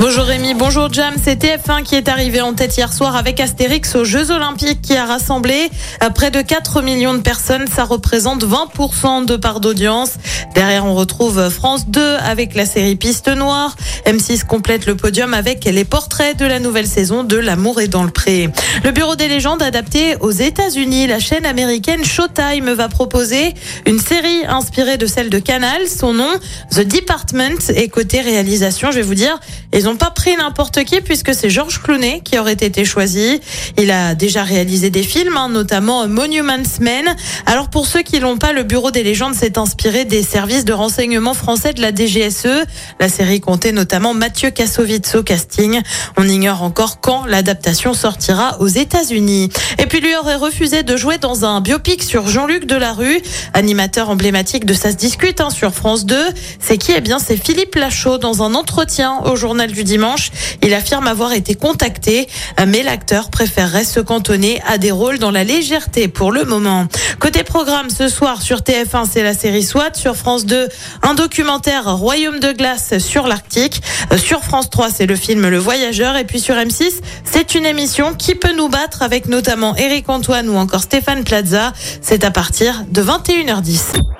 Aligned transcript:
Bonjour 0.00 0.24
Rémi, 0.24 0.54
bonjour 0.54 0.90
Jam. 0.90 1.12
C'est 1.22 1.44
TF1 1.44 1.82
qui 1.82 1.94
est 1.94 2.08
arrivé 2.08 2.40
en 2.40 2.54
tête 2.54 2.74
hier 2.74 2.90
soir 2.90 3.16
avec 3.16 3.38
Astérix 3.38 3.94
aux 3.96 4.04
Jeux 4.04 4.30
Olympiques 4.30 4.80
qui 4.80 4.96
a 4.96 5.04
rassemblé 5.04 5.68
euh, 6.02 6.08
près 6.08 6.30
de 6.30 6.40
4 6.40 6.80
millions 6.80 7.12
de 7.12 7.20
personnes. 7.20 7.66
Ça 7.66 7.84
représente 7.84 8.42
20% 8.42 9.26
de 9.26 9.36
part 9.36 9.60
d'audience. 9.60 10.12
Derrière, 10.54 10.86
on 10.86 10.94
retrouve 10.94 11.50
France 11.50 11.86
2 11.88 12.00
avec 12.00 12.54
la 12.54 12.64
série 12.64 12.96
Piste 12.96 13.28
Noire. 13.28 13.76
M6 14.06 14.46
complète 14.46 14.86
le 14.86 14.96
podium 14.96 15.34
avec 15.34 15.66
les 15.66 15.84
portraits 15.84 16.34
de 16.38 16.46
la 16.46 16.60
nouvelle 16.60 16.86
saison 16.86 17.22
de 17.22 17.36
L'amour 17.36 17.82
est 17.82 17.88
dans 17.88 18.02
le 18.02 18.10
pré. 18.10 18.48
Le 18.84 18.92
Bureau 18.92 19.16
des 19.16 19.28
légendes 19.28 19.62
adapté 19.62 20.16
aux 20.20 20.30
États-Unis, 20.30 21.08
la 21.08 21.18
chaîne 21.18 21.44
américaine 21.44 22.06
Showtime 22.06 22.70
va 22.70 22.88
proposer 22.88 23.52
une 23.84 24.00
série 24.00 24.46
inspirée 24.48 24.96
de 24.96 25.04
celle 25.04 25.28
de 25.28 25.38
Canal. 25.38 25.86
Son 25.86 26.14
nom, 26.14 26.30
The 26.70 26.86
Department, 26.88 27.70
et 27.74 27.88
côté 27.88 28.22
réalisation, 28.22 28.90
je 28.90 28.96
vais 28.96 29.02
vous 29.02 29.14
dire, 29.14 29.38
ils 29.74 29.89
pas 29.96 30.10
pris 30.10 30.36
n'importe 30.36 30.84
qui 30.84 31.00
puisque 31.00 31.34
c'est 31.34 31.50
Georges 31.50 31.80
Clooney 31.82 32.20
qui 32.24 32.38
aurait 32.38 32.52
été 32.52 32.84
choisi. 32.84 33.40
Il 33.78 33.90
a 33.90 34.14
déjà 34.14 34.42
réalisé 34.42 34.90
des 34.90 35.02
films, 35.02 35.36
hein, 35.36 35.48
notamment 35.48 36.06
Monuments 36.06 36.78
Men. 36.80 37.14
Alors 37.46 37.70
pour 37.70 37.86
ceux 37.86 38.02
qui 38.02 38.20
l'ont 38.20 38.38
pas, 38.38 38.52
le 38.52 38.62
Bureau 38.62 38.90
des 38.90 39.02
légendes 39.02 39.34
s'est 39.34 39.58
inspiré 39.58 40.04
des 40.04 40.22
services 40.22 40.64
de 40.64 40.72
renseignement 40.72 41.34
français 41.34 41.72
de 41.72 41.80
la 41.80 41.94
DGSE. 41.94 42.64
La 42.98 43.08
série 43.08 43.40
comptait 43.40 43.72
notamment 43.72 44.14
Mathieu 44.14 44.50
Kassovitz 44.50 45.14
au 45.14 45.22
casting. 45.22 45.80
On 46.16 46.28
ignore 46.28 46.62
encore 46.62 47.00
quand 47.00 47.26
l'adaptation 47.26 47.94
sortira 47.94 48.60
aux 48.60 48.68
États-Unis. 48.68 49.50
Et 49.78 49.86
puis 49.86 50.00
lui 50.00 50.14
aurait 50.16 50.36
refusé 50.36 50.82
de 50.82 50.96
jouer 50.96 51.18
dans 51.18 51.44
un 51.44 51.60
biopic 51.60 52.02
sur 52.02 52.28
Jean-Luc 52.28 52.66
Delarue, 52.66 53.20
animateur 53.54 54.10
emblématique 54.10 54.64
de 54.64 54.74
Ça 54.74 54.90
se 54.90 54.96
discute 54.96 55.40
hein, 55.40 55.50
sur 55.50 55.72
France 55.72 56.06
2. 56.06 56.16
C'est 56.58 56.78
qui? 56.78 56.92
Eh 56.96 57.00
bien, 57.00 57.18
c'est 57.18 57.36
Philippe 57.36 57.74
Lachaud 57.74 58.18
dans 58.18 58.42
un 58.42 58.54
entretien 58.54 59.20
au 59.24 59.36
journal 59.36 59.72
du 59.72 59.79
dimanche. 59.84 60.30
Il 60.62 60.74
affirme 60.74 61.06
avoir 61.06 61.32
été 61.32 61.54
contacté, 61.54 62.28
mais 62.66 62.82
l'acteur 62.82 63.30
préférerait 63.30 63.84
se 63.84 64.00
cantonner 64.00 64.60
à 64.66 64.78
des 64.78 64.90
rôles 64.90 65.18
dans 65.18 65.30
la 65.30 65.44
légèreté 65.44 66.08
pour 66.08 66.32
le 66.32 66.44
moment. 66.44 66.86
Côté 67.18 67.44
programme, 67.44 67.90
ce 67.90 68.08
soir 68.08 68.42
sur 68.42 68.58
TF1, 68.58 69.06
c'est 69.10 69.22
la 69.22 69.34
série 69.34 69.62
SWAT. 69.62 69.94
Sur 69.94 70.16
France 70.16 70.46
2, 70.46 70.68
un 71.02 71.14
documentaire 71.14 71.96
Royaume 71.96 72.40
de 72.40 72.52
glace 72.52 72.98
sur 72.98 73.26
l'Arctique. 73.26 73.82
Euh, 74.12 74.18
Sur 74.18 74.42
France 74.42 74.70
3, 74.70 74.90
c'est 74.90 75.06
le 75.06 75.16
film 75.16 75.48
Le 75.48 75.58
Voyageur. 75.58 76.16
Et 76.16 76.24
puis 76.24 76.40
sur 76.40 76.54
M6, 76.54 77.00
c'est 77.24 77.54
une 77.54 77.66
émission 77.66 78.14
qui 78.14 78.34
peut 78.34 78.54
nous 78.54 78.68
battre 78.68 79.02
avec 79.02 79.26
notamment 79.26 79.76
Eric 79.76 80.08
Antoine 80.08 80.48
ou 80.48 80.56
encore 80.56 80.82
Stéphane 80.82 81.24
Plaza. 81.24 81.72
C'est 82.02 82.24
à 82.24 82.30
partir 82.30 82.84
de 82.90 83.02
21h10. 83.02 84.19